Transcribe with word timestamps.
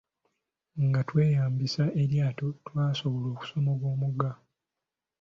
Nga 0.85 1.01
tweyambisa 1.07 1.83
eryato, 2.01 2.47
twasobola 2.67 3.27
okusomoka 3.33 3.85
omugga. 3.93 4.31